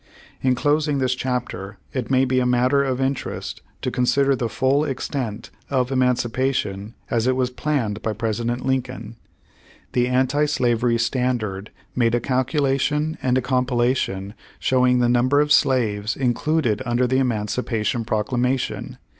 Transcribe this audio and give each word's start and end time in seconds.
In 0.41 0.55
closing 0.55 0.97
this 0.97 1.13
chapter 1.13 1.77
it 1.93 2.07
miay 2.09 2.27
be 2.27 2.39
a 2.39 2.43
matter 2.47 2.83
of 2.83 2.99
interest 2.99 3.61
to 3.83 3.91
consider 3.91 4.35
the 4.35 4.49
full 4.49 4.83
extent 4.83 5.51
of 5.69 5.91
Emancipa 5.91 6.51
tion 6.55 6.95
as 7.11 7.27
it 7.27 7.35
was 7.35 7.51
planned 7.51 8.01
by 8.01 8.11
President 8.13 8.65
Lincoln. 8.65 9.17
The 9.93 10.05
Page 10.05 10.09
One 10.09 10.09
Hundred 10.09 10.09
twenty 10.09 10.09
nine 10.09 10.19
Anti 10.19 10.45
Slavery 10.47 10.97
Standard 10.97 11.71
made 11.95 12.15
a 12.15 12.19
calculation 12.19 13.19
and 13.21 13.37
a 13.37 13.41
compilation 13.43 14.33
showing 14.57 14.97
the 14.97 15.07
number 15.07 15.39
of 15.39 15.51
slaves 15.51 16.15
in 16.15 16.33
cluded 16.33 16.81
under 16.83 17.05
the 17.05 17.19
Emancipation 17.19 18.03
Proclamation. 18.03 18.97